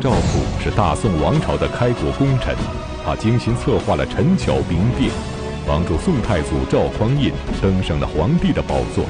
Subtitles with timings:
[0.00, 2.56] 赵普是大宋王朝的开国功臣，
[3.04, 5.10] 他精心策划了陈桥兵变，
[5.66, 7.30] 帮助宋太祖赵匡胤
[7.60, 9.04] 登上了皇帝的宝座。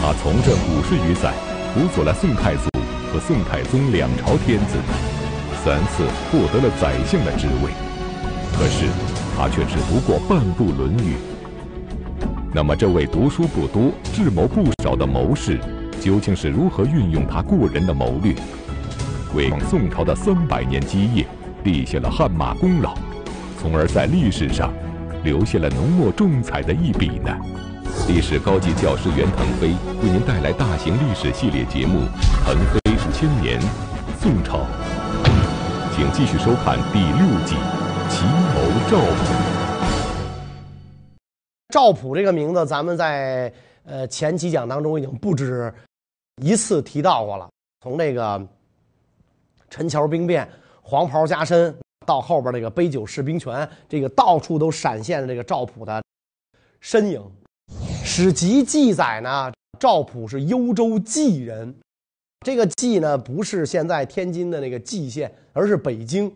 [0.00, 1.32] 他从政五十余载，
[1.72, 2.68] 辅佐了宋太祖
[3.12, 4.76] 和宋太宗两朝天子，
[5.64, 7.70] 三次获得了宰相的职位。
[8.58, 8.86] 可是，
[9.36, 11.14] 他却只读过半部《论语》。
[12.52, 15.60] 那么，这位读书不多、智谋不少的谋士，
[16.00, 18.34] 究竟是如何运用他过人的谋略，
[19.34, 21.26] 为宋朝的三百年基业
[21.64, 22.94] 立下了汗马功劳，
[23.58, 24.70] 从而在历史上
[25.24, 27.34] 留下了浓墨重彩的一笔呢？
[28.06, 29.68] 历史高级教师袁腾飞
[30.02, 32.00] 为您带来大型历史系列节目
[32.44, 33.58] 《腾飞五千年·
[34.20, 34.58] 宋朝》，
[35.96, 37.54] 请继续收看第六季
[38.10, 38.60] 《奇谋
[38.90, 39.04] 赵普》。
[41.70, 43.50] 赵普这个名字，咱们在
[43.84, 45.72] 呃前几讲当中已经不止
[46.42, 47.48] 一次提到过了。
[47.82, 48.40] 从这个
[49.72, 50.46] 陈桥兵变、
[50.82, 56.02] 黄袍加身，到后边这个杯酒释兵权，这个到处都闪现着这个赵普的
[56.78, 57.22] 身影。
[58.04, 61.74] 史籍记载呢，赵普是幽州蓟人，
[62.44, 66.30] 这个蓟呢不是现在天津的那个蓟县，而是北京。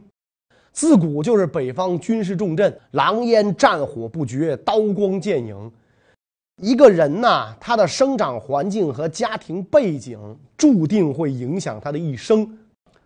[0.72, 5.70] 自古就是北方军事重镇，狼烟战火不绝，刀光剑影。
[6.62, 10.18] 一个人呐，他的生长环境和家庭背景
[10.56, 12.58] 注定会影响他的一生。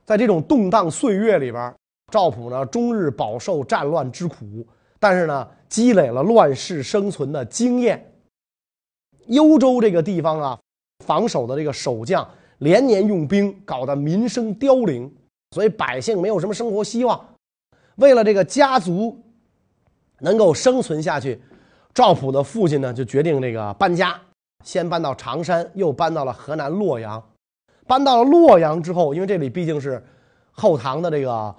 [0.04, 1.74] 在这种动荡岁月里边，
[2.10, 4.66] 赵普呢终日饱受战乱之苦，
[4.98, 8.04] 但是呢积累了乱世生存的经验。
[9.26, 10.58] 幽州这个地方啊，
[11.04, 15.12] 防守的这个守将连年用兵，搞得民生凋零，
[15.52, 17.24] 所以百姓没有什么生活希望。
[17.96, 19.16] 为了这个家族
[20.18, 21.40] 能够生存下去，
[21.94, 24.20] 赵普的父亲呢就决定这个搬家，
[24.64, 27.22] 先搬到常山，又搬到了河南洛阳。
[27.90, 30.00] 搬到了洛阳之后，因为这里毕竟是
[30.52, 31.52] 后唐的这个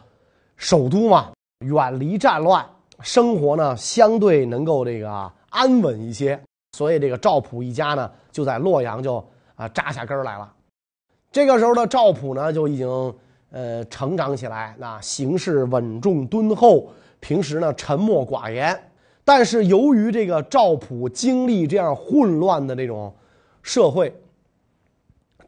[0.55, 1.29] 首都嘛，
[1.65, 2.65] 远离战乱，
[3.01, 6.41] 生活呢相对能够这个安稳一些，
[6.71, 9.21] 所以这个赵普一家呢就在洛阳就
[9.55, 10.49] 啊扎下根来了。
[11.33, 13.13] 这个时候的赵普呢就已经。
[13.53, 16.89] 呃，成长起来，那行事稳重敦厚，
[17.19, 18.81] 平时呢沉默寡言。
[19.25, 23.13] 但是由于这个赵普经历这样混乱的这种
[23.61, 24.15] 社会，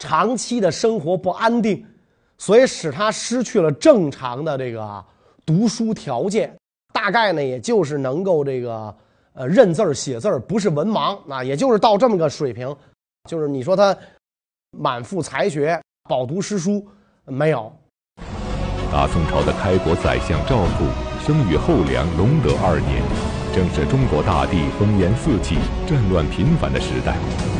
[0.03, 1.81] 长期的生活不安定，
[2.37, 5.01] 所以使他失去了正常的这个
[5.45, 6.53] 读书条件。
[6.91, 8.93] 大概呢，也就是能够这个
[9.33, 12.75] 呃认字儿写字儿，不是文盲啊，也就是到这么个水平。
[13.29, 13.97] 就是你说他
[14.77, 16.85] 满腹才学，饱读诗书
[17.23, 17.71] 没有？
[18.91, 20.83] 大宋朝的开国宰相赵普
[21.25, 23.01] 生于后梁隆德二年，
[23.55, 25.55] 正是中国大地烽烟四起、
[25.87, 27.52] 战乱频繁的时代。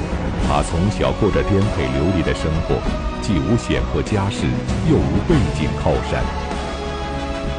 [0.47, 2.75] 他从小过着颠沛流离的生活，
[3.21, 4.45] 既无显赫家世，
[4.89, 6.23] 又无背景靠山。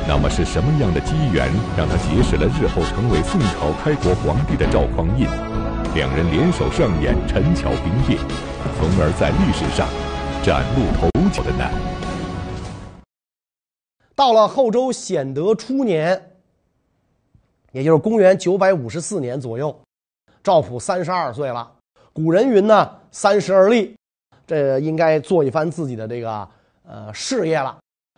[0.07, 5.27] 那么是什么样的机缘，让他结识了日后成为宋朝开国皇帝的赵匡胤？
[5.95, 8.21] 两人联手上演陈桥兵变，
[8.79, 9.89] 从而在历史上
[10.45, 11.65] 崭露头角的呢？
[14.15, 16.37] 到了后周显德初年，
[17.73, 19.75] 也就是公元九百五十四年左右，
[20.43, 21.73] 赵普三十二岁了。
[22.15, 23.95] 古人云呢：“三十而立”，
[24.47, 26.49] 这应该做一番自己的这个
[26.85, 27.77] 呃事业了。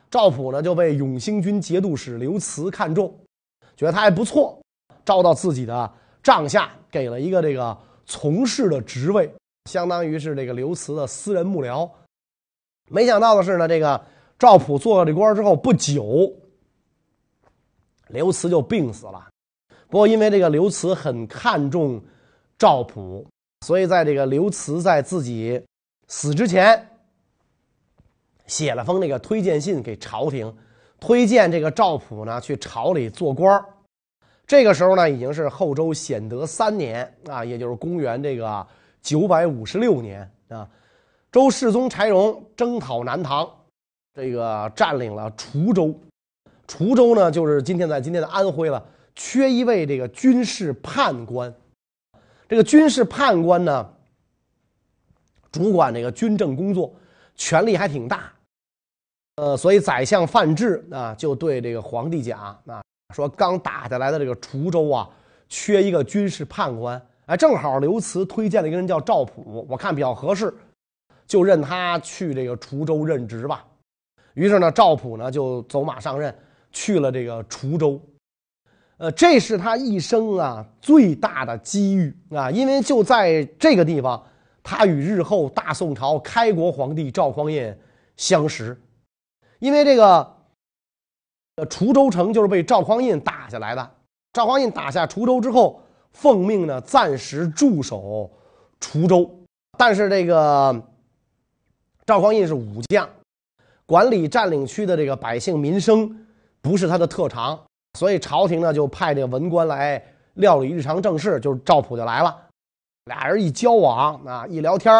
[0.08, 3.12] 赵普呢就被永兴军节度使刘慈看中，
[3.76, 4.60] 觉得他还不错，
[5.04, 5.92] 招到自己的
[6.22, 9.28] 帐下，给了一个这个从事的职位，
[9.68, 11.90] 相当于是这个刘慈的私人幕僚。
[12.88, 14.00] 没想到的是呢，这个。
[14.38, 16.30] 赵普做了这官之后不久，
[18.08, 19.26] 刘慈就病死了。
[19.88, 21.98] 不过因为这个刘慈很看重
[22.58, 23.26] 赵普，
[23.60, 25.62] 所以在这个刘慈在自己
[26.08, 26.88] 死之前，
[28.46, 30.54] 写了封那个推荐信给朝廷，
[31.00, 33.64] 推荐这个赵普呢去朝里做官
[34.46, 38.66] 这个时候呢已经是后周显德三年啊，也就是公元这个
[39.02, 40.68] 九百五十六年啊。
[41.32, 43.48] 周世宗柴荣征讨南唐。
[44.14, 45.94] 这个占领了滁州，
[46.66, 48.82] 滁州呢，就是今天在今天的安徽了。
[49.14, 51.54] 缺一位这个军事判官，
[52.48, 53.88] 这个军事判官呢，
[55.50, 56.94] 主管这个军政工作，
[57.34, 58.32] 权力还挺大。
[59.36, 62.82] 呃，所以宰相范质啊，就对这个皇帝讲啊，
[63.14, 65.10] 说刚打下来的这个滁州啊，
[65.48, 67.00] 缺一个军事判官。
[67.26, 70.54] 哎，正好刘慈推荐了一个人叫赵普，我看比较合适，
[71.26, 73.66] 就任他去这个滁州任职吧。
[74.34, 76.32] 于是呢，赵普呢就走马上任，
[76.70, 78.00] 去了这个滁州。
[78.98, 84.24] 呃，这是他一生啊最大的机遇啊，因为就在这个地方，
[84.62, 87.78] 他与日后大宋朝开国皇帝赵匡胤
[88.16, 88.80] 相识。
[89.58, 90.36] 因为这个
[91.56, 93.90] 呃滁州城就是被赵匡胤打下来的。
[94.32, 95.82] 赵匡胤打下滁州之后，
[96.12, 98.30] 奉命呢暂时驻守
[98.80, 99.30] 滁州，
[99.78, 100.82] 但是这个
[102.06, 103.08] 赵匡胤是武将，
[103.84, 106.26] 管理占领区的这个百姓民生
[106.62, 107.65] 不是他的特长，
[107.96, 110.00] 所以朝廷呢就派这个文官来
[110.34, 112.36] 料理日常政事，就是赵普就来了。
[113.06, 114.94] 俩人一交往啊，一聊天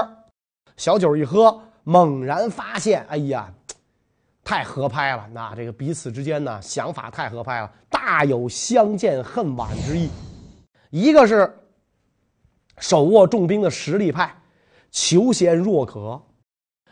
[0.79, 3.53] 小酒一喝，猛然发现，哎呀，
[4.43, 5.29] 太合拍了！
[5.33, 10.09] 那这个彼此之间呢，想法太合拍了，大有相见恨晚之意。
[10.91, 11.53] 一个是
[12.79, 14.35] 手握重兵的实力派，
[14.91, 16.19] 求贤若渴；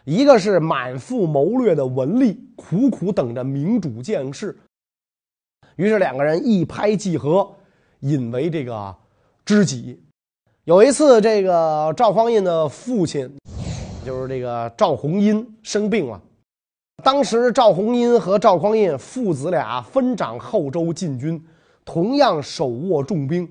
[0.05, 4.59] 一个是满腹谋略的文吏，苦苦等着明主见事。
[5.77, 7.49] 于是两个人一拍即合，
[8.01, 8.95] 引为这个
[9.45, 10.01] 知己。
[10.65, 13.31] 有一次，这个赵匡胤的父亲，
[14.05, 16.21] 就是这个赵弘殷生病了。
[17.03, 21.45] 当时赵弘殷和赵匡胤父子俩分掌后周禁军，
[21.85, 23.47] 同样手握重兵，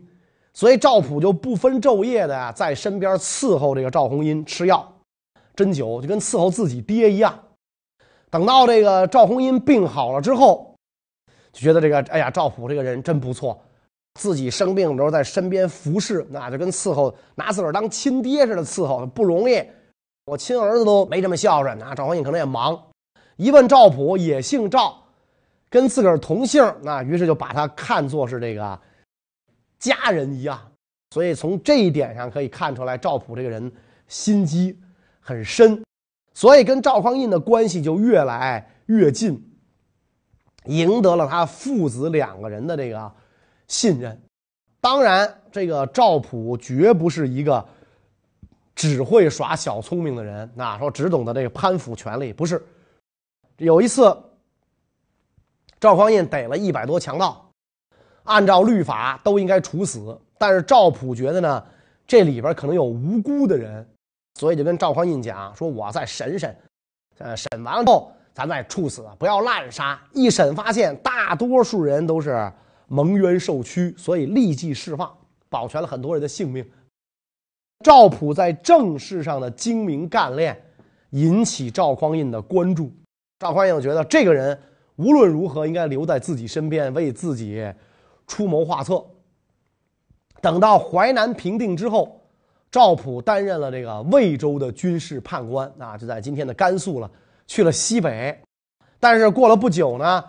[0.53, 4.91] 所以赵普就不分昼夜的，在身边伺候这个赵弘殷吃药、
[5.55, 7.37] 针灸，就跟伺候自己爹一样。
[8.31, 10.72] 等到这个赵弘殷病好了之后，
[11.53, 13.57] 就觉得这个哎呀，赵普这个人真不错。
[14.19, 19.63] 自己生病的时候在身边服侍，那就跟伺候拿自个儿当亲爹似的伺候，不容易。
[20.25, 21.77] 我亲儿子都没这么孝顺。
[21.79, 22.79] 那赵匡胤可能也忙，
[23.38, 24.95] 一问赵普也姓赵，
[25.69, 28.79] 跟自个儿同姓，那于是就把他看作是这个
[29.79, 30.59] 家人一样。
[31.09, 33.71] 所以从这一点上可以看出来，赵普这个人
[34.07, 34.79] 心机
[35.19, 35.83] 很深，
[36.35, 39.44] 所以跟赵匡胤的关系就越来越近，
[40.65, 43.12] 赢得了他父子两个人的这个。
[43.65, 44.21] 信任，
[44.81, 47.65] 当然，这个赵普绝不是一个
[48.75, 50.48] 只会耍小聪明的人。
[50.54, 52.62] 那说只懂得这个攀附权力，不是。
[53.57, 54.15] 有一次，
[55.80, 57.50] 赵匡胤逮了一百多强盗，
[58.24, 61.66] 按照律法都应该处死，但是赵普觉得呢，
[62.06, 63.88] 这里边可能有无辜的人，
[64.36, 66.56] 所以就跟赵匡胤讲说：“我再审审，
[67.18, 72.51] 呃，审完了后咱再处死，不要滥杀。”一审发现，大多数人都是。
[72.89, 75.12] 蒙冤受屈，所以立即释放，
[75.50, 76.63] 保全了很多人的性命。
[77.83, 80.56] 赵普在政事上的精明干练，
[81.12, 82.91] 引起赵匡胤的关注。
[83.39, 84.56] 赵匡胤觉得这个人
[84.97, 87.65] 无论如何应该留在自己身边，为自己
[88.27, 89.03] 出谋划策。
[90.39, 92.21] 等到淮南平定之后，
[92.69, 97.09] 赵普担任了这个魏州的军事判官，啊，就在今天的甘肃了，
[97.48, 98.38] 去了西北。
[99.00, 100.24] 但是过了不久呢。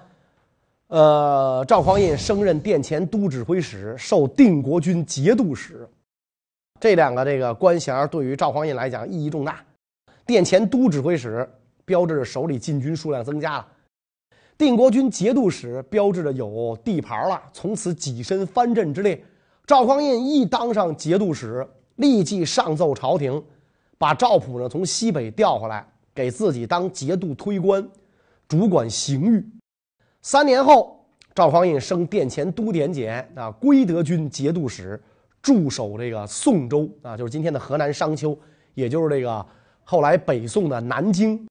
[0.89, 5.89] 呃，赵匡胤升任殿前都指挥使，受定国军节度使。
[6.79, 9.65] 这两个这个官衔对于赵匡胤来讲意义重大。
[10.27, 11.49] 殿前都指挥使
[11.85, 13.67] 标志着手里禁军数量增加了，
[14.57, 19.21] 定国军节度使标志着有地盘了，从此跻身藩镇之列。
[19.67, 21.67] 赵匡胤一当上节度使，
[21.97, 23.43] 立即上奏朝廷，
[23.99, 25.85] 把赵普呢从西北调回来，
[26.15, 27.87] 给自己当节度推官，
[28.47, 29.45] 主管刑狱。
[30.23, 35.03] 三年后，赵匡胤升殿前都点检啊，归德军节度使，
[35.43, 38.39] 驻守这个宋州啊，就是今天的河南商丘，
[38.75, 39.45] 也就是这个
[39.83, 41.47] 后来北宋的南京。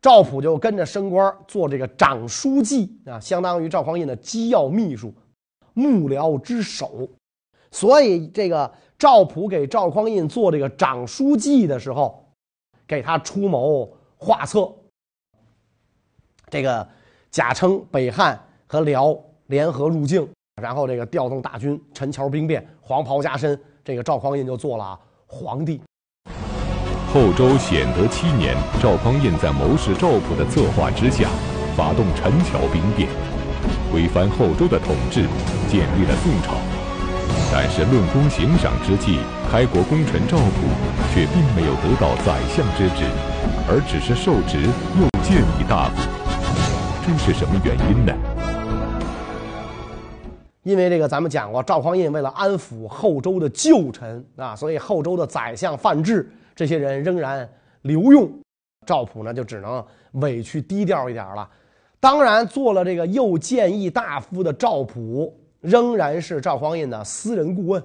[0.00, 5.14] 赵普就跟着升官做这个长书记啊，相当于赵匡胤的机要秘书、
[5.74, 7.08] 幕僚之首。
[7.70, 12.28] 所以，这个赵普给赵匡胤做这个长书记的时候，
[12.86, 13.88] 给他出谋
[14.22, 14.72] 画策，
[16.48, 16.86] 这个。
[17.32, 20.28] 假称北汉和辽联合入境，
[20.60, 25.80] 然后这个调动大军，陈桥兵变，黄袍加身，这个赵匡胤就做了皇帝。
[27.10, 31.30] 后周显德七年，赵匡胤在谋士赵普的策划之下，
[31.74, 33.08] 发动陈桥兵变，
[33.90, 35.22] 推翻后周的统治，
[35.70, 36.52] 建立了宋朝。
[37.50, 40.68] 但是论功行赏之际，开国功臣赵普
[41.14, 43.08] 却并没有得到宰相之职，
[43.68, 44.60] 而只是受职
[44.98, 46.02] 又建议大夫。
[47.04, 48.12] 这是什么原因呢？
[50.62, 57.48] 因为这个，咱们讲过，赵匡胤为了安抚后周的旧臣啊，所以后周的宰相范质这些人仍然
[57.82, 58.30] 留用。
[58.86, 61.48] 赵普呢，就只能委屈低调一点了。
[61.98, 67.82] 当然，做了这个右谏议大夫的赵普，仍然是赵匡胤的私人顾问。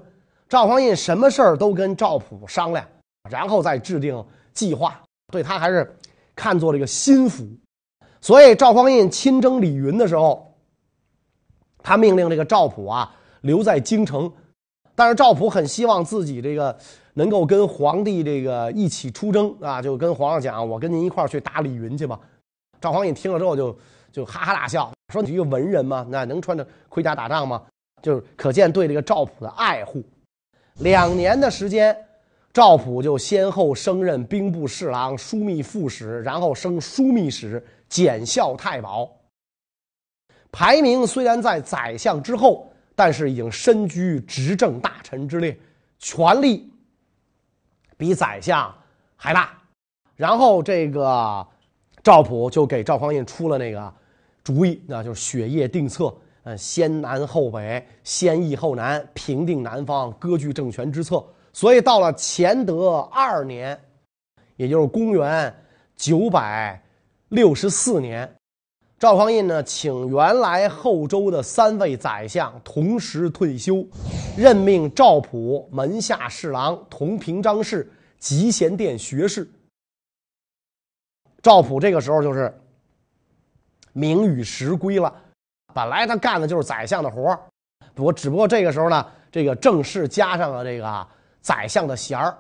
[0.50, 2.86] 赵匡胤什么事儿都跟赵普商量，
[3.30, 5.00] 然后再制定计划，
[5.32, 5.96] 对他还是
[6.36, 7.46] 看作这个心腹。
[8.22, 10.54] 所以赵匡胤亲征李云的时候，
[11.84, 14.32] 他命令这个赵普啊留在京城，
[14.96, 16.78] 但是赵普很希望自己这个
[17.14, 22.20] 能够跟皇帝这个一起出征啊，就跟皇上讲：“我跟您一块儿去打李云去吧。”
[22.82, 23.78] 赵匡胤听了之后就
[24.12, 26.06] 就哈哈大笑，说你一个文人嘛？
[26.10, 27.62] 那能穿着盔甲打仗吗？
[28.02, 30.04] 就是可见对这个赵普的爱护。
[30.80, 31.98] 两年的时间，
[32.58, 39.08] 赵普就先后升任兵部侍郎、枢密副使，然后升枢密使、检校太保。
[40.52, 45.56] 排名虽然在宰相之后，但是已经身居执政大臣之列，
[46.00, 46.68] 权力
[47.96, 48.74] 比宰相
[49.16, 49.56] 还大。
[50.16, 51.46] 然后这个
[52.02, 53.94] 赵普就给赵匡胤出了那个
[54.44, 56.12] 主意，那就是雪夜定策。
[56.42, 61.24] 呃，先南后北，先易后难，平定南方，割据政权之策。
[61.58, 63.82] 所以到了乾德二年，
[64.58, 65.52] 也就是公元
[65.96, 66.80] 九百
[67.30, 68.32] 六十四年，
[69.00, 73.84] 赵匡胤呢，请原来后周的三位宰相同时退休，
[74.38, 79.50] 任命赵普门下侍郎、同平章事、集贤殿学士。
[81.42, 82.56] 赵普这个时候就是
[83.94, 85.12] 名与实归了。
[85.74, 87.36] 本来他干的就是宰相的活，
[87.96, 91.08] 不过只不过这个时候呢，这个正式加上了这个
[91.48, 92.38] 宰相的衔儿。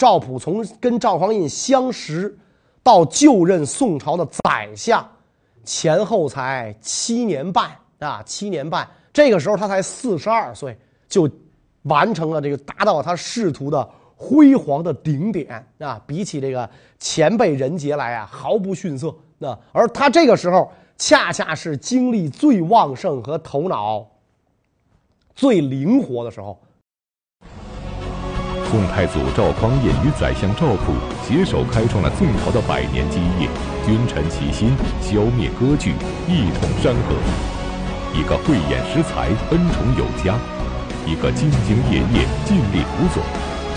[0.00, 2.36] 赵普从跟赵匡胤相识
[2.82, 5.08] 到就任宋朝的宰相，
[5.62, 8.88] 前后才七年半啊，七年半。
[9.12, 10.76] 这个时候他才四十二岁，
[11.08, 11.30] 就
[11.82, 16.02] 完成了这个达到他仕途的辉煌的顶点啊！
[16.04, 19.14] 比起这个前辈人杰来啊，毫不逊色。
[19.38, 20.68] 那而他这个时候。
[21.00, 24.04] 恰恰是精力最旺盛和头脑
[25.36, 26.60] 最灵活的时候。
[28.70, 30.92] 宋太祖赵匡胤与宰相赵普
[31.26, 33.48] 携手开创了宋朝的百年基业，
[33.86, 35.94] 君臣齐心，消灭割据，
[36.28, 37.16] 一统山河。
[38.12, 40.34] 一个慧眼识才，恩宠有加；
[41.06, 43.22] 一个兢兢业业，尽力辅佐，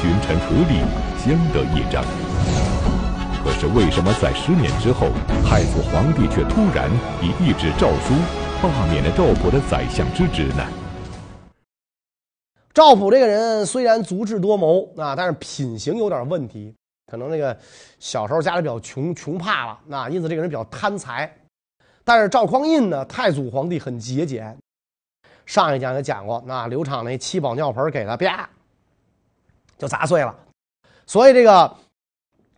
[0.02, 0.84] 君臣合力，
[1.18, 2.04] 相得益彰。
[3.42, 5.08] 可是为什么在十年之后，
[5.48, 8.14] 太祖皇帝却突然以一纸诏书
[8.62, 10.81] 罢免了赵普的宰相之职呢？
[12.74, 16.74] 赵普这个人虽然足智多谋啊，但是品行有点问题，
[17.08, 17.58] 可能那个
[18.00, 21.32] 小时候家里比较穷，穷怕了，那因此这个人比较贪财。
[22.04, 24.58] 但是赵匡胤呢，太祖皇帝很节俭。
[25.46, 28.50] 上一讲也讲过，那刘畅那七宝尿盆给他啪
[29.78, 30.36] 就砸碎了，
[31.06, 31.76] 所以这个。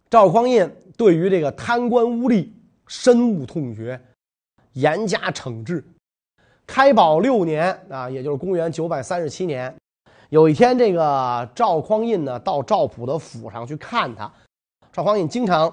[0.09, 2.47] 赵匡胤对于这个贪官污吏
[2.85, 3.99] 深恶痛绝，
[4.73, 5.83] 严加惩治。
[6.67, 9.73] 开宝六年啊，也就是公元九百三十七年，
[10.33, 14.31] 有一天，这个赵匡胤呢到赵普的府上去看他。
[14.91, 15.71] 赵匡胤经常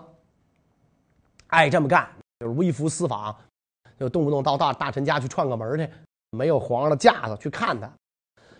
[1.46, 2.06] 爱这么干，
[2.40, 3.34] 就是微服私访，
[3.98, 5.88] 就动不动到大大臣家去串个门去，
[6.32, 7.90] 没有皇上的架子去看他。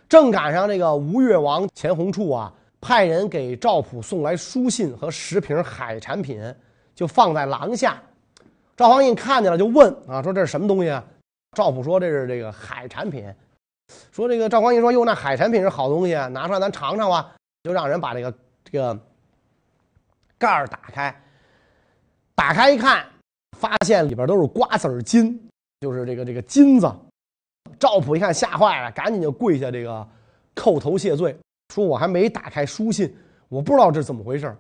[0.09, 2.51] 正赶上这个吴越王钱弘处啊。
[2.81, 6.43] 派人给赵普送来书信和十瓶海产品，
[6.95, 8.03] 就放在廊下。
[8.75, 11.05] 赵匡胤看见了，就问啊，说这是什么东西啊？
[11.55, 13.31] 赵普说这是这个海产品。
[14.11, 17.35] 说这个赵匡胤说哟，那海产品是好东西，拿出来咱尝尝吧。
[17.63, 18.99] 就让人把这个这个
[20.39, 21.15] 盖儿打开，
[22.35, 23.07] 打开一看，
[23.59, 25.39] 发现里边都是瓜子儿金，
[25.81, 26.91] 就是这个这个金子。
[27.79, 30.07] 赵普一看吓坏了，赶紧就跪下这个
[30.55, 31.37] 叩头谢罪。
[31.75, 33.15] 说我还没打开书信，
[33.49, 34.57] 我不知道这怎么回事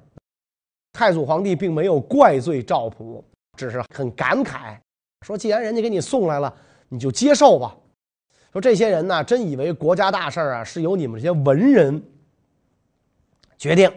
[0.92, 3.25] 太祖皇帝并没有怪罪赵普，
[3.56, 4.76] 只是很感慨，
[5.26, 6.54] 说既然人家给你送来了，
[6.88, 7.75] 你就接受吧。
[8.52, 12.02] 说这些人呢，真以为国家大事啊是由你们这些文人
[13.57, 13.90] 决定，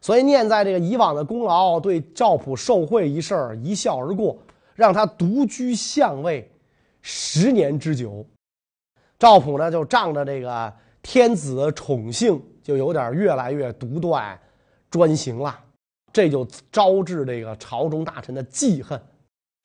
[0.00, 4.38] 所以念在这个以往的功劳，对赵普受贿一事一笑而过，
[4.74, 6.50] 让他独居相位
[7.02, 8.26] 十年之久。
[9.18, 10.72] 赵普呢，就仗着这个。
[11.02, 14.38] 天子宠幸就有点越来越独断
[14.90, 15.58] 专行了，
[16.12, 19.00] 这就招致这个朝中大臣的记恨。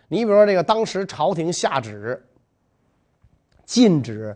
[0.08, 2.26] 你比如说，这个当时朝廷下旨
[3.66, 4.36] 禁止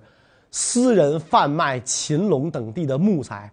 [0.51, 3.51] 私人贩卖秦陇等地的木材，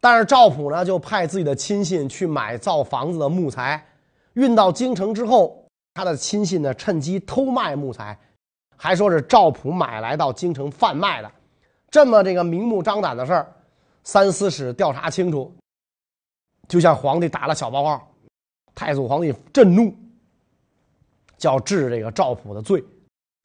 [0.00, 3.86] 但是赵普呢就派自己的亲信去买造房子的木材，
[4.34, 5.64] 运到京城之后，
[5.94, 8.18] 他的亲信呢趁机偷卖木材，
[8.76, 11.30] 还说是赵普买来到京城贩卖的。
[11.90, 13.52] 这么这个明目张胆的事儿，
[14.02, 15.54] 三司使调查清楚，
[16.66, 18.02] 就向皇帝打了小报告。
[18.74, 19.94] 太祖皇帝震怒，
[21.38, 22.84] 叫治这个赵普的罪，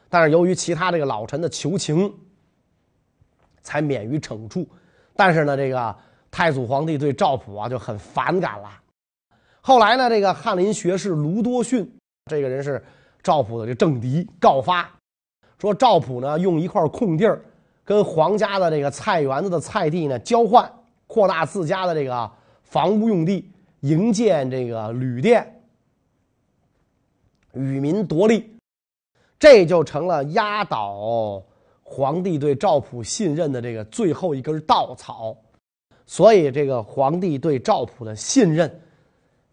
[0.09, 2.11] 但是由于其他这个老臣的求情，
[3.61, 4.67] 才免于惩处。
[5.15, 5.95] 但是呢，这个
[6.31, 8.69] 太祖皇帝对赵普啊就很反感了。
[9.61, 11.89] 后来呢，这个翰林学士卢多逊
[12.25, 12.83] 这个人是
[13.21, 14.89] 赵普的这政敌，告发
[15.57, 17.41] 说赵普呢用一块空地儿。
[17.83, 20.71] 跟皇家的这个菜园子的菜地呢交换，
[21.07, 25.63] 扩大自家的这个房屋用地，营建这个旅店，
[27.53, 28.58] 与民夺利。
[29.39, 31.41] 这就成了压倒
[31.81, 35.35] 皇帝对赵普信任的这个最后一根稻草。
[36.05, 38.81] 所以，这个皇帝对赵普的信任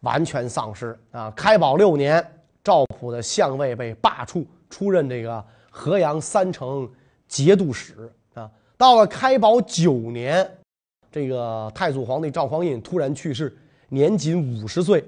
[0.01, 1.31] 完全丧失啊！
[1.33, 2.27] 开宝六年，
[2.65, 6.91] 赵普的相位被罢黜，出任这个河阳三城
[7.29, 8.51] 节度使啊。
[8.79, 10.51] 到了开宝九年，
[11.13, 13.55] 这个太祖皇帝赵匡胤突然去世，
[13.91, 15.05] 年仅五十岁。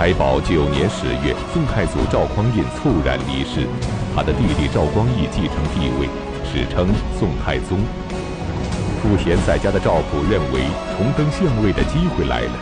[0.00, 3.68] 开宝九年十月，宋太祖赵匡胤猝然离世，
[4.16, 6.08] 他的弟弟赵光义继承帝位，
[6.42, 6.88] 史称
[7.18, 7.78] 宋太宗。
[9.02, 10.62] 赋闲在家的赵普认为
[10.96, 12.52] 重登相位的机会来了，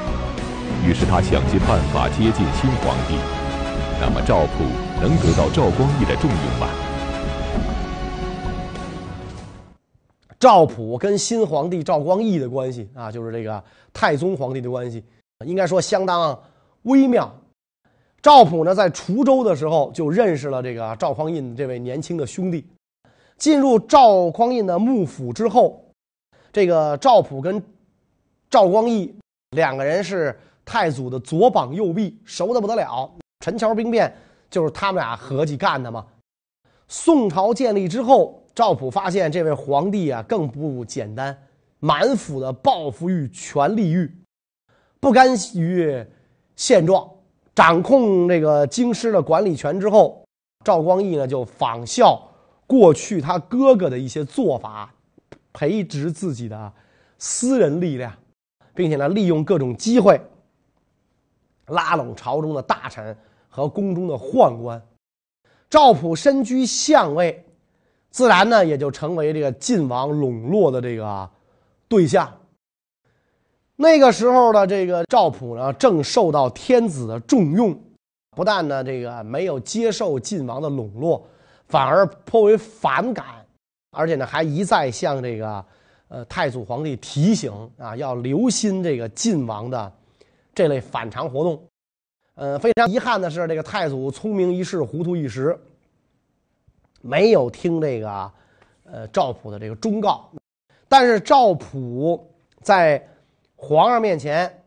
[0.84, 3.14] 于是他想尽办法接近新皇帝。
[4.00, 4.64] 那么赵普
[5.00, 6.66] 能得到赵光义的重用吗？
[10.40, 15.04] 赵普跟新皇帝赵光义的关系啊，就是这个太宗皇帝的关系，
[15.46, 16.36] 应该说相当
[16.82, 17.32] 微妙。
[18.20, 22.66] 赵普呢，在滁州的时候就认识了这个赵匡胤这位年轻的兄弟，
[23.36, 25.84] 进入赵匡胤的幕府之后。
[26.50, 27.62] 这个赵普跟
[28.50, 29.14] 赵光义
[29.50, 33.08] 两个人是太祖的左膀右臂，熟的不得了。
[33.44, 34.12] 陈桥兵变
[34.50, 36.04] 就是他们俩合计干的嘛。
[36.88, 41.36] 宋朝建立之后，赵普发现这位皇帝啊更不简单，
[41.78, 44.10] 满腹的抱负欲、权力欲，
[44.98, 46.04] 不甘于
[46.58, 47.08] 现状，
[47.54, 50.24] 掌控这个京师的管理权之后，
[50.64, 52.20] 赵光义呢就仿效
[52.66, 54.92] 过去他哥哥的一些做法。
[55.52, 56.72] 培植自己的
[57.16, 58.12] 私人力量，
[58.74, 60.20] 并且呢，利用各种机会
[61.66, 63.16] 拉拢朝中的大臣
[63.48, 64.80] 和宫中的宦官。
[65.70, 67.44] 赵普身居相位，
[68.10, 71.28] 自然呢也就成为这个晋王笼络的这个
[71.88, 72.32] 对象。
[73.80, 77.80] 那个时候的这个赵普呢，正受到天子的重用，
[78.32, 81.24] 不但呢这个没有接受晋王的笼络，
[81.68, 83.24] 反而颇为反感。
[83.92, 85.64] 而且呢，还一再向这个，
[86.08, 89.92] 呃，太祖皇帝提醒啊，要留心这个晋王的
[90.52, 91.62] 这类反常活动。
[92.34, 95.56] 呃，非常遗憾的是，这个太祖聪明一世，糊涂一时，
[97.00, 98.32] 没有听这个，
[98.90, 100.28] 呃，赵普的这个忠告。
[100.88, 102.28] 但是赵普
[102.60, 103.08] 在
[103.58, 104.62] 皇上面前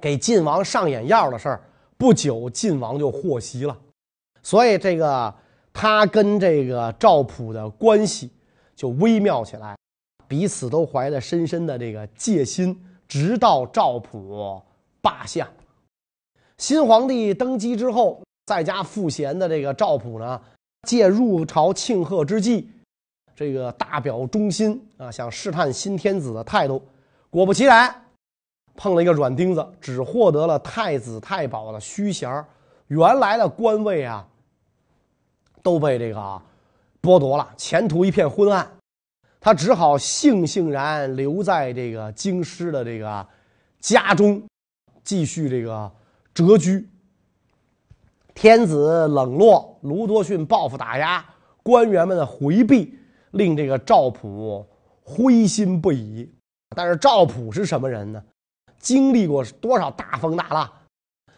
[0.00, 1.62] 给晋王上眼药的事儿，
[1.96, 3.78] 不久晋王就获悉了，
[4.42, 5.32] 所以这个。
[5.70, 8.28] 他跟这个赵普的关系
[8.74, 9.76] 就微妙起来，
[10.26, 12.76] 彼此都怀着深深的这个戒心。
[13.06, 14.60] 直到赵普
[15.00, 15.46] 罢相，
[16.56, 20.40] 新皇帝登基之后，在家赋闲的这个赵普呢，
[20.82, 22.68] 借入朝庆贺之际，
[23.36, 26.82] 这个大表忠心啊，想试探新天子的态度。
[27.30, 27.94] 果不其然，
[28.74, 32.44] 碰了一个软钉子，只获得了太子太保的虚衔
[32.86, 34.26] 原来的官位啊。
[35.60, 36.40] 都被这个
[37.02, 38.66] 剥夺了，前途一片昏暗，
[39.38, 43.26] 他只好悻悻然留在这个京师的这个
[43.80, 44.40] 家中，
[45.02, 45.90] 继续这个
[46.32, 46.88] 谪居。
[48.34, 51.22] 天子冷落，卢多逊报复打压，
[51.62, 52.96] 官员们的回避，
[53.32, 54.64] 令这个赵普
[55.02, 56.32] 灰心不已。
[56.76, 58.22] 但是赵普是什么人呢？
[58.78, 60.70] 经历过多少大风大浪，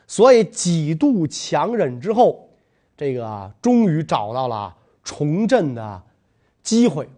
[0.06, 2.46] 所以几度强忍之后。
[2.96, 6.02] 这个终于找到了重振的
[6.62, 7.08] 机会。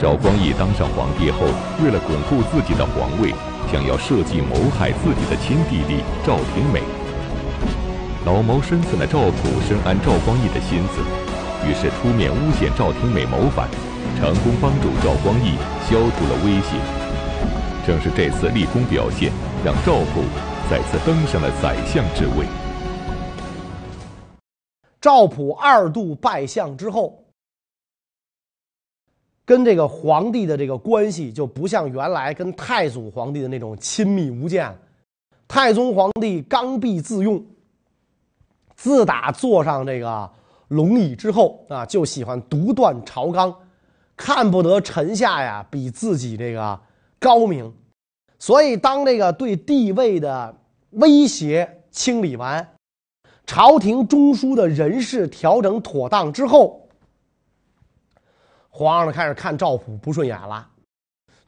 [0.00, 1.40] 赵光义当上皇帝后，
[1.82, 3.34] 为了巩固自己的皇位，
[3.72, 6.80] 想要设计谋害自己的亲弟弟赵廷美。
[8.24, 11.02] 老谋深算的赵普深谙赵光义的心思，
[11.66, 13.68] 于是出面诬陷赵廷美谋反，
[14.24, 15.52] 成功帮助赵光义
[15.86, 16.78] 消除了威胁。
[17.86, 19.30] 正是这次立功表现，
[19.62, 20.22] 让赵普
[20.70, 22.46] 再次登上了宰相之位。
[24.98, 27.22] 赵普二度拜相之后，
[29.44, 34.74] 跟这个皇帝的这个关系就不像原来跟太祖皇帝的那种亲密无间。
[35.46, 37.44] 太宗皇帝刚愎自用，
[38.74, 40.30] 自打坐上这个
[40.68, 43.54] 龙椅之后啊，就喜欢独断朝纲，
[44.16, 46.80] 看不得臣下呀比自己这个
[47.18, 47.74] 高明。
[48.38, 50.54] 所以，当这个对地位的
[50.90, 52.68] 威胁清理完。
[53.46, 56.88] 朝廷中枢的人事调整妥当之后，
[58.70, 60.66] 皇上开始看赵普不顺眼了，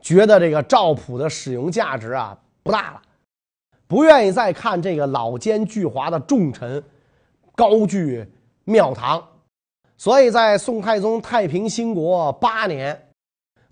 [0.00, 3.02] 觉得这个赵普的使用价值啊不大了，
[3.86, 6.84] 不愿意再看这个老奸巨猾的重臣
[7.54, 8.26] 高踞
[8.64, 9.26] 庙堂，
[9.98, 13.08] 所以在宋太宗太平兴国八年，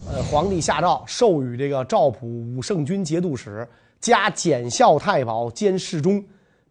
[0.09, 3.69] 呃，皇帝下诏授予这个赵普武圣军节度使
[4.01, 6.25] 加检校太保兼侍中。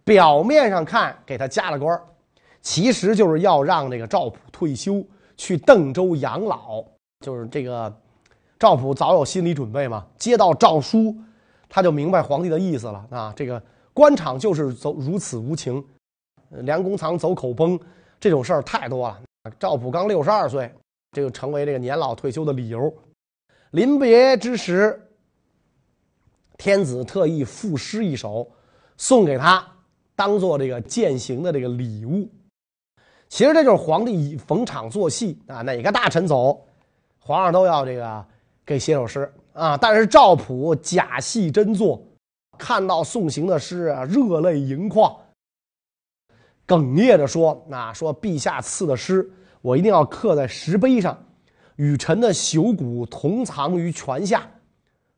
[0.03, 1.97] 表面上看给他加了官
[2.61, 5.01] 其实就是要让这个赵普退休
[5.37, 6.83] 去邓州养老。
[7.21, 7.95] 就是这个
[8.59, 11.15] 赵普早有心理准备嘛，接到诏书，
[11.69, 13.33] 他就明白皇帝的意思了啊。
[13.35, 13.61] 这个
[13.93, 15.81] 官场就是走如此无情，
[16.49, 17.79] 梁公藏走口崩
[18.19, 19.21] 这种事儿太多了。
[19.59, 20.71] 赵普刚六十二岁，
[21.11, 22.93] 这就成为这个年老退休的理由。
[23.71, 24.97] 临别之时，
[26.57, 28.49] 天子特意赋诗一首，
[28.95, 29.65] 送给他，
[30.15, 32.29] 当做这个践行的这个礼物。
[33.27, 36.65] 其实这就是皇帝逢场作戏啊，哪个大臣走。
[37.19, 38.25] 皇上都要这个
[38.65, 42.01] 给写首诗啊，但是赵普假戏真做，
[42.57, 45.13] 看到送行的诗啊，热泪盈眶，
[46.67, 49.29] 哽咽着说：“啊，说陛下赐的诗，
[49.61, 51.17] 我一定要刻在石碑上，
[51.75, 54.49] 与臣的朽骨同藏于泉下。”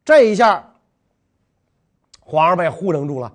[0.04, 0.74] 这一下，
[2.20, 3.34] 皇上被糊弄住了。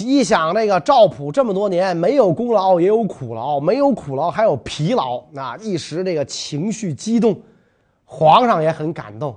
[0.00, 7.40] 一想，这个赵普这么多年没有功劳也有苦劳，没有苦劳还有疲劳，那一时这个情绪激动，
[8.04, 9.34] 皇上也很感动。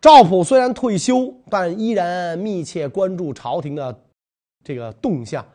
[0.00, 3.96] 赵普虽然退休，但依然密切关注朝廷的
[4.64, 5.46] 这个动向。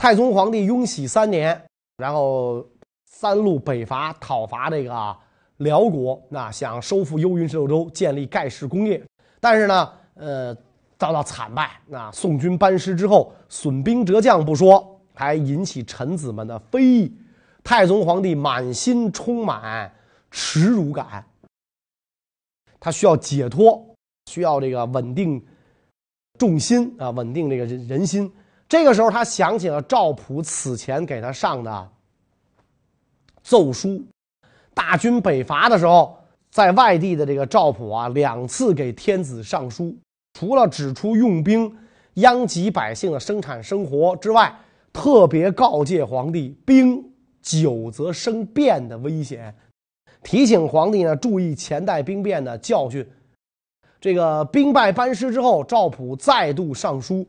[0.00, 1.62] 太宗皇帝雍熙三年，
[1.98, 2.66] 然后
[3.04, 5.14] 三路北伐，讨伐这个
[5.58, 8.98] 辽国，那想收复幽云十六州，建立盖世功业，
[9.38, 10.56] 但是呢，呃。
[10.98, 17.16] 遭到惨败，那宋军班师之后，损兵折将不说，还引起臣子们的非议。
[17.64, 19.90] 太宗皇帝满心充满
[20.30, 21.24] 耻辱感，
[22.78, 23.82] 他需要解脱，
[24.26, 25.42] 需要这个稳定
[26.38, 28.30] 重心啊，稳定这个人人心。
[28.70, 31.88] 这个时候，他想起了赵普此前给他上的
[33.42, 34.00] 奏书。
[34.72, 36.16] 大军北伐的时候，
[36.52, 39.92] 在外地的这个赵普啊，两次给天子上书。
[40.34, 41.76] 除了指出用兵
[42.14, 44.56] 殃及百姓的生产生活之外，
[44.92, 47.04] 特别告诫皇帝兵
[47.42, 49.52] 久则生变的危险，
[50.22, 53.04] 提醒皇帝呢注意前代兵变的教训。
[54.00, 57.26] 这个兵败班师之后，赵普再度上书，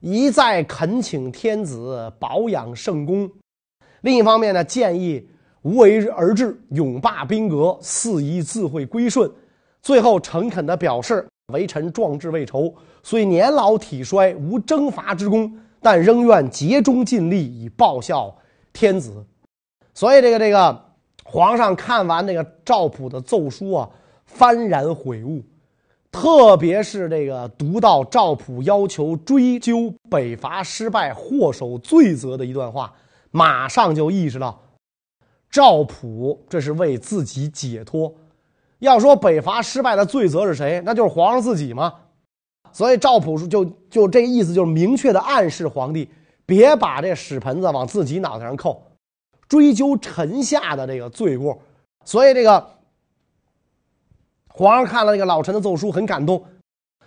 [0.00, 3.30] 一再恳请天子保养圣功。
[4.02, 5.28] 另一方面呢，建议
[5.62, 9.30] 无为而治，永罢兵革，四夷自会归顺。
[9.82, 11.26] 最后诚恳地表示。
[11.52, 18.36] 为臣壮志未酬，虽年老体衰，无征伐之功，但仍愿竭忠尽力以报效
[18.72, 19.24] 天子。
[19.94, 20.84] 所以，这个这个
[21.22, 23.88] 皇上看完这个赵普的奏书啊，
[24.36, 25.40] 幡然悔悟。
[26.16, 32.90] 特别是这个读到赵普要求追究北伐失败祸首罪责的一段话，
[33.30, 34.58] 马上就意识到，
[35.50, 38.14] 赵普这是为自己解脱。
[38.78, 40.82] 要说北伐失败的罪责是谁？
[40.86, 41.92] 那就是皇上自己吗？
[42.72, 46.08] 所以赵普就就这个意思，就是明确的暗示皇帝
[46.46, 48.82] 别把这屎盆子往自己脑袋上扣，
[49.48, 51.58] 追究臣下的这个罪过。
[52.06, 52.66] 所以这个
[54.58, 56.42] 皇上看了这个老臣的奏书，很感动。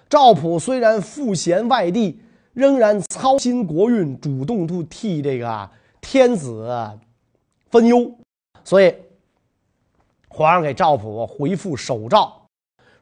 [0.07, 2.21] 赵普虽然赋闲外地，
[2.53, 5.67] 仍然操心国运，主动替替这个
[5.99, 6.69] 天子
[7.71, 8.11] 分忧，
[8.63, 8.93] 所以。
[10.31, 12.31] 皇上给赵普回复手诏，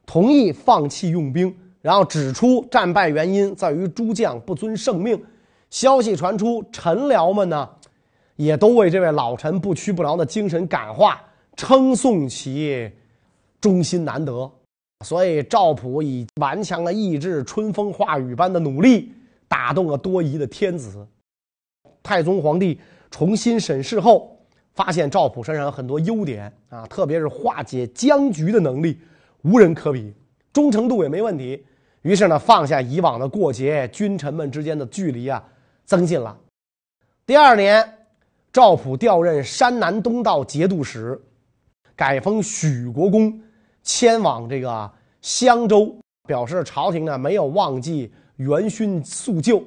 [0.06, 5.22] 同意放弃用兵，然后指出战败原因在于诸将不遵圣命。
[5.70, 7.70] 消息传出，臣僚们呢，
[8.38, 11.22] 也都为这位老臣不屈不挠的精神感化，
[11.58, 12.90] 称颂其
[13.62, 14.52] 忠心难得。
[15.06, 19.12] 所以赵普以顽强的意志、春风化雨般的努力，
[19.48, 21.08] 打动了多疑的天子。
[22.02, 22.80] 太宗皇帝
[23.12, 24.34] 重新审视后。
[24.74, 28.96] 发现赵普身上有很多优点啊，特别是化解僵局的能力，
[29.42, 30.14] 无人可比，
[30.54, 31.66] 忠诚度也没问题。
[32.04, 35.44] 于是呢，放下以往的过节，君臣们之间的距离啊，
[35.84, 36.38] 增进了。
[37.26, 37.92] 第二年，
[38.54, 41.20] 赵普调任山南东道节度使，
[41.96, 43.42] 改封许国公，
[43.88, 45.96] 迁往这个襄州，
[46.28, 49.64] 表示朝廷呢没有忘记元勋宿旧。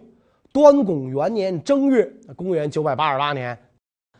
[0.52, 2.06] 端拱元年正月，
[2.36, 3.58] 公元九百八十八年。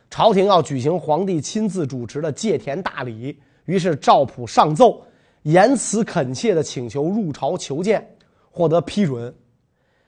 [0.09, 5.03] 朝廷要举行皇帝亲自主持的祭田大礼，于是赵普上奏，
[5.43, 8.17] 言辞恳切的请求入朝求见，
[8.51, 9.33] 获得批准。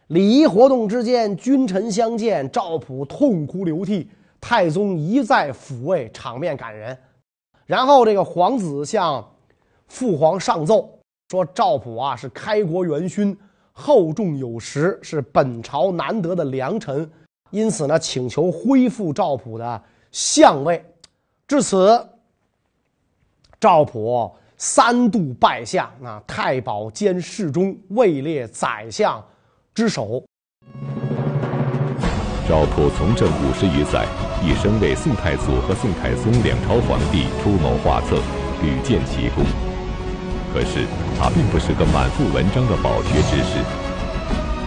[0.06, 4.08] 礼仪活动之间，君臣相见，赵普痛哭流涕，
[4.40, 6.96] 太宗一再抚慰，场面感人。
[7.66, 9.31] 然后这个皇子向
[9.92, 10.88] 父皇上奏
[11.28, 13.36] 说：“赵普啊，是开国元勋，
[13.72, 17.08] 厚重有实，是本朝难得的良臣，
[17.50, 20.82] 因此呢，请求恢复赵普的。”相位，
[21.46, 22.08] 至此，
[23.60, 29.22] 赵普三度拜相，啊，太保兼侍中，位列宰相
[29.74, 30.24] 之首。
[32.48, 34.06] 赵普从政五十余载，
[34.42, 38.16] 一生为宋太祖和宋太宗两朝皇帝出谋划策，
[38.62, 39.44] 屡建奇功。
[40.52, 40.86] 可是
[41.18, 43.58] 他并不是个满腹文章的饱学之士。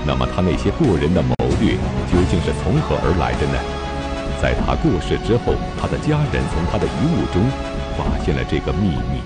[0.07, 1.75] 那么他那些过人的谋略
[2.11, 3.57] 究竟是从何而来的呢？
[4.41, 7.41] 在他过世之后，他的家人从他的遗物中
[7.97, 9.21] 发现了这个秘密。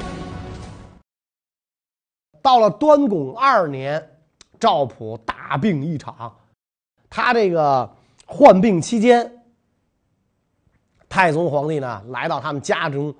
[2.41, 4.01] 到了端拱二年，
[4.59, 6.33] 赵普大病一场。
[7.09, 7.89] 他这个
[8.25, 9.29] 患病期间，
[11.09, 13.13] 太宗皇帝呢来到他们家中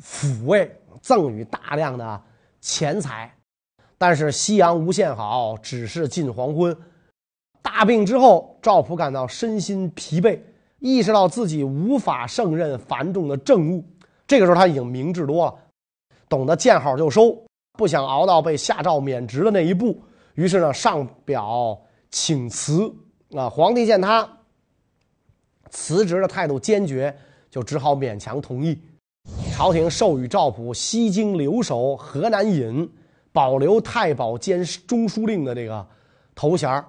[0.00, 2.22] 抚慰，赠予大量的
[2.64, 3.30] 钱财。
[3.98, 6.74] 但是夕阳无限好，只是近黄昏。
[7.60, 10.40] 大病之后，赵普感到身心疲惫，
[10.78, 13.84] 意识到自己无法胜任繁重的政务。
[14.26, 15.54] 这个时候他已经明智多了，
[16.28, 17.36] 懂得见好就收，
[17.74, 20.02] 不想熬到被下诏免职的那一步。
[20.34, 21.78] 于是呢，上表
[22.10, 22.90] 请辞。
[23.36, 24.28] 啊，皇帝见他
[25.70, 27.14] 辞职的态度坚决，
[27.50, 28.78] 就只好勉强同意。
[29.56, 32.90] 朝廷授予赵普西京留守、河南尹，
[33.32, 35.86] 保留太保兼中书令的这个
[36.34, 36.84] 头衔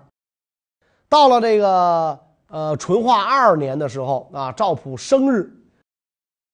[1.07, 5.47] 到了这个呃淳化二年的时候啊，赵普生日，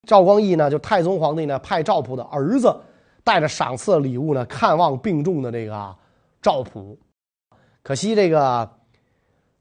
[0.05, 2.75] 赵光义呢就太宗皇帝呢派赵普的儿子
[3.23, 5.95] 带着赏赐礼物呢看望病重的这个
[6.41, 6.99] 赵普，
[7.81, 8.69] 可惜这个。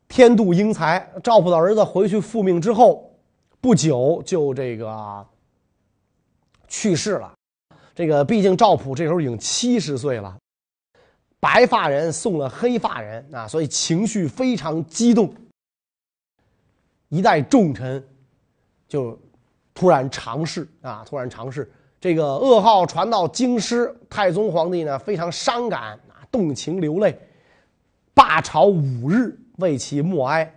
[0.09, 3.15] 天妒英才，赵普的儿子回去复命之后，
[3.61, 5.25] 不久就这个
[6.71, 7.35] 去世了。
[7.95, 10.35] 这个毕竟赵普这时候已经七十岁了，
[11.39, 15.31] 白发人送了黑发人啊，所以情绪非常激动。
[17.11, 18.03] 一代重臣
[18.89, 19.19] 就
[19.75, 27.15] 突然尝试啊，突然尝试，这个噩耗传到京师，太宗皇帝呢非常伤感啊，动情流泪，
[28.15, 29.37] 罢朝五日。
[29.57, 30.51] 为其默哀，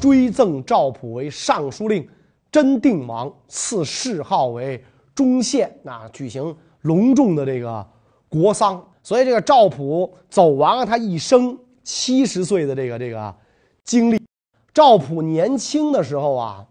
[0.00, 2.08] 追赠赵普为尚书令、
[2.52, 4.84] 真定王，赐谥号为
[5.16, 5.76] 忠县。
[5.84, 7.84] 啊，举行隆重的这个
[8.28, 8.86] 国丧。
[9.02, 13.34] 所以，这个赵普走完了他一生七十岁的这个这个
[13.82, 14.20] 经历。
[14.72, 16.66] 赵普年轻的时候啊，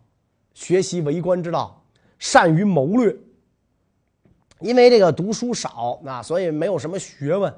[0.53, 1.83] 学习为官之道，
[2.19, 3.13] 善于谋略。
[4.61, 7.53] 因为这个读书少，那所以没有什么学问。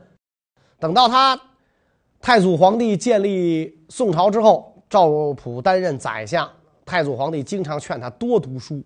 [0.79, 1.39] 等到他。
[2.19, 6.49] 太祖皇帝建立宋朝之后，赵普担任宰相。
[6.83, 8.83] 太祖皇帝经常劝他多读书，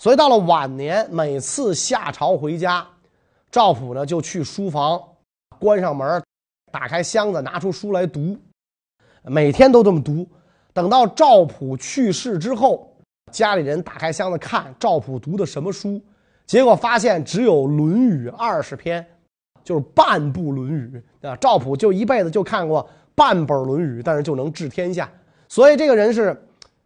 [0.00, 2.86] 所以到了晚年，每次下朝回家，
[3.50, 4.98] 赵普呢就去书房，
[5.58, 6.22] 关上门，
[6.72, 8.34] 打开箱子，拿出书来读，
[9.24, 10.26] 每天都这么读。
[10.72, 12.96] 等到赵普去世之后，
[13.30, 16.00] 家里人打开箱子看赵普读的什么书，
[16.46, 19.06] 结果发现只有《论语》二十篇。
[19.62, 25.08] 就是半部《论语》啊，赵普就一辈子就看过半本《论语》，但是就能治天下，
[25.48, 26.34] 所以这个人是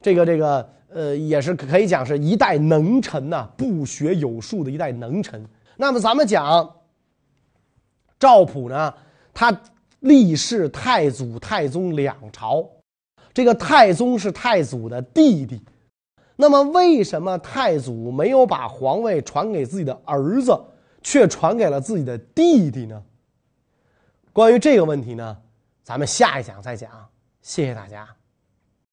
[0.03, 5.45] 这个这个呃，也是可以讲是一代能臣呐，不学有术的一代能臣。
[5.77, 6.77] 那么咱们讲
[8.17, 8.95] 赵普呢，
[9.35, 9.61] 他
[9.99, 12.65] 历仕太祖、太宗两朝，
[13.33, 15.61] 这个太宗是太祖的弟弟，
[16.37, 20.57] 那么为什么太祖没有把皇位传给自己的儿子？
[21.03, 23.03] 却传给了自己的弟弟呢？
[24.33, 25.37] 关于这个问题呢，
[25.83, 26.91] 咱们下一讲再讲。
[27.43, 28.09] 谢谢大家。